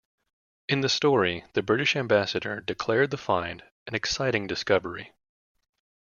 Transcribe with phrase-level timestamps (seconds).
[0.67, 5.13] In the story, the British Ambassador declared the find "an exciting discovery".